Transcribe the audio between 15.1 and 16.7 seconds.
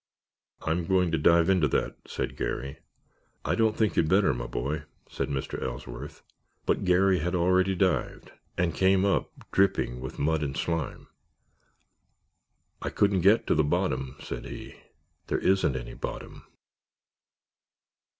"there isn't any bottom."